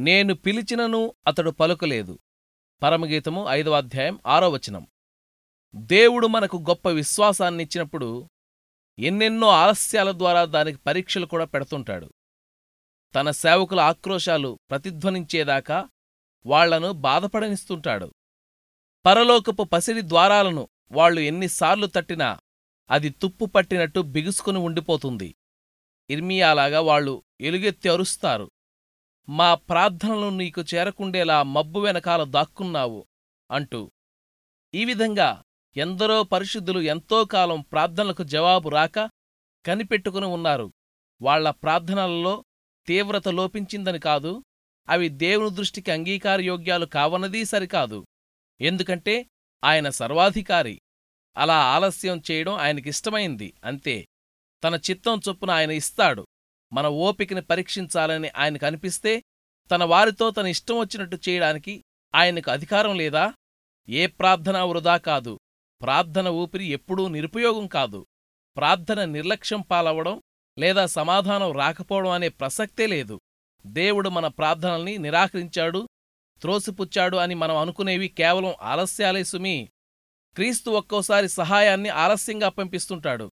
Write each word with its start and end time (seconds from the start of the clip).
నేను 0.00 0.34
పిలిచినను 0.34 1.14
అతడు 1.26 1.50
పలుకలేదు. 1.50 2.18
పరమగీతము 2.82 3.46
ఐదవ 3.48 3.72
అధ్యాయం 3.72 4.20
ఆరో 4.26 4.48
వచనం. 4.50 4.86
దేవుడు 5.74 6.26
మనకు 6.26 6.56
గొప్ప 6.56 6.88
విశ్వాసాన్నిచ్చినప్పుడు 6.88 8.28
ఎన్నెన్నో 8.98 9.48
ఆలస్యాల 9.48 10.12
ద్వారా 10.12 10.44
దానికి 10.44 10.78
పరీక్షలు 10.78 11.26
కూడా 11.26 11.44
పెడుతుంటాడు. 11.44 12.12
తన 13.14 13.30
సేవకుల 13.30 13.80
ఆక్రోశాలు 13.80 14.58
ప్రతిధ్వనించేదాకా 14.70 15.88
వాళ్ళను 16.46 16.92
బాధపడనిస్తుంటాడు. 16.92 18.14
పరలోకపు 19.06 19.62
పసిడి 19.62 20.00
ద్వారాలను 20.02 20.68
వాళ్ళు 20.92 21.20
ఎన్నిసార్లు 21.20 21.86
తట్టినా 21.86 22.38
అది 22.90 23.10
తుప్పు 23.10 23.44
పట్టినట్టు 23.44 24.00
బిగుసుకుని 24.00 24.58
ఉండిపోతుంది. 24.58 25.34
ఇర్మియాలాగా 26.10 26.80
వాళ్ళు 26.80 27.22
ఎలుగెత్తి 27.40 27.88
అరుస్తారు. 27.88 28.50
మా 29.28 29.54
ప్రార్థనలు 29.54 30.30
నీకు 30.30 30.60
చేరకుండేలా 30.60 31.42
మబ్బు 31.42 31.80
వెనకాల 31.80 32.24
దాక్కున్నావు 32.24 33.06
అంటూ 33.50 33.90
ఈ 34.74 34.84
విధంగా 34.84 35.42
ఎందరో 35.76 36.22
పరిశుద్ధులు 36.22 36.80
ఎంతో 36.80 37.24
కాలం 37.24 37.60
ప్రార్థనలకు 37.60 38.22
జవాబు 38.22 38.68
రాక 38.68 39.10
కనిపెట్టుకుని 39.66 40.26
ఉన్నారు. 40.26 40.72
వాళ్ళ 41.22 41.50
ప్రార్థనలలో 41.50 42.44
తీవ్రత 42.86 43.28
లోపించిందని 43.28 43.98
కాదు 43.98 44.42
అవి 44.88 45.08
దేవుని 45.08 45.54
దృష్టికి 45.54 45.90
అంగీకారయోగ్యాలు 45.90 46.86
కావన్నదీ 46.86 47.44
సరికాదు. 47.44 48.06
ఎందుకంటే 48.60 49.26
ఆయన 49.64 49.88
సర్వాధికారి. 49.88 50.80
అలా 51.36 51.56
ఆలస్యం 51.56 52.22
చేయడం 52.30 52.54
ఆయనకిష్టమైంది 52.54 53.54
అంతే. 53.64 54.06
తన 54.64 54.74
చిత్తం 54.90 55.20
చొప్పున 55.28 55.50
ఆయన 55.50 55.70
ఇస్తాడు. 55.70 56.26
మన 56.72 56.86
ఓపికని 56.86 57.42
పరీక్షించాలని 57.42 58.28
ఆయనకు 58.28 58.66
అనిపిస్తే 58.66 59.22
తన 59.70 59.84
వారితో 59.84 60.30
తన 60.30 60.46
ఇష్టం 60.46 60.78
వచ్చినట్టు 60.78 61.18
చేయడానికి 61.28 61.84
ఆయనకు 62.14 62.50
అధికారం 62.50 62.96
లేదా? 62.96 63.34
ఏ 63.88 64.06
ప్రార్థన 64.06 64.58
వృధా 64.58 64.96
కాదు. 64.96 65.40
ప్రార్థన 65.82 66.28
ఊపిరి 66.28 66.64
ఎప్పుడూ 66.64 67.08
నిరుపయోగం 67.08 67.66
కాదు. 67.66 68.06
ప్రార్థన 68.56 69.04
నిర్లక్ష్యం 69.04 69.60
పాలవడం 69.60 70.22
లేదా 70.58 70.86
సమాధానం 70.86 71.52
రాకపోవడం 71.52 72.10
అనే 72.10 72.28
ప్రసక్తే 72.28 72.86
లేదు. 72.86 73.20
దేవుడు 73.66 74.08
మన 74.08 74.26
ప్రార్థనల్ని 74.26 74.98
నిరాకరించాడు 74.98 75.88
త్రోసిపుచ్చాడు 76.40 77.16
అని 77.16 77.34
మనం 77.34 77.56
అనుకునేవి 77.56 78.08
కేవలం 78.08 78.54
ఆలస్యాలే 78.62 79.24
సుమి. 79.24 79.68
క్రీస్తు 80.34 80.70
ఒక్కోసారి 80.70 81.28
సహాయాన్ని 81.28 81.88
ఆలస్యంగా 81.88 82.48
పంపిస్తుంటాడు. 82.48 83.30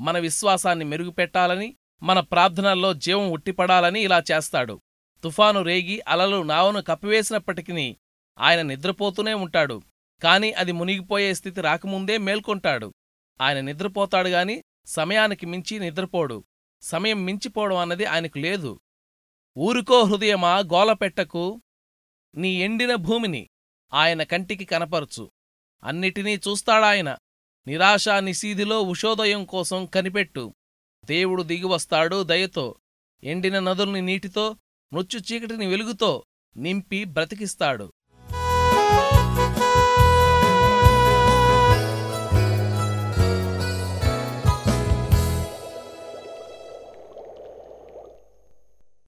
మన 0.00 0.18
విశ్వాసాన్ని 0.18 0.84
మెరుగుపెట్టాలని 0.84 1.77
మన 2.02 2.20
ప్రార్థనల్లో 2.20 2.94
జీవం 2.94 3.30
ఉట్టిపడాలని 3.30 4.00
ఇలా 4.00 4.22
చేస్తాడు. 4.32 4.80
తుఫాను 5.24 5.62
రేగి 5.62 6.00
అలలు 6.08 6.42
నావను 6.42 6.82
కప్పివేసినప్పటికీ 6.82 7.96
ఆయన 8.38 8.62
నిద్రపోతూనే 8.62 9.34
ఉంటాడు. 9.34 9.82
కాని 10.22 10.52
అది 10.52 10.72
మునిగిపోయే 10.72 11.34
స్థితి 11.34 11.60
రాకముందే 11.60 12.18
మేల్కొంటాడు. 12.18 12.94
ఆయన 13.40 13.60
నిద్రపోతాడు 13.60 14.28
గాని 14.28 14.62
సమయానికి 14.86 15.46
మించి 15.46 15.78
నిద్రపోడు. 15.78 16.44
సమయం 16.82 17.24
మించిపోవడం 17.24 17.76
అన్నది 17.76 18.04
ఆయనకు 18.04 18.38
లేదు. 18.38 18.80
ఊరుకో 19.58 20.02
హృదయమా 20.02 20.58
గోలపెట్టకు 20.58 21.62
నీ 22.34 22.48
ఎండిన 22.48 22.94
భూమిని 22.94 23.48
ఆయన 23.94 24.22
కంటికి 24.22 24.64
కనపరచు. 24.64 25.30
అన్నిటినీ 25.84 26.36
చూస్తాడాయన. 26.36 27.16
నిరాశా 27.66 28.20
నిశీధిలో 28.20 28.82
ఉషోదయం 28.82 29.44
కోసం 29.44 29.86
కనిపెట్టు. 29.86 30.54
దేవుడు 31.08 31.42
దిగివస్తాడు 31.42 32.22
దయతో 32.22 32.74
ఎండిన 33.24 33.58
నదుల్ని 33.58 34.00
నీటితో 34.02 34.56
మృత్యు 34.92 35.20
చీకటిని 35.20 35.66
వెలుగుతో 35.66 36.24
నింపి 36.56 37.04
బ్రతికిస్తాడు. 37.04 37.92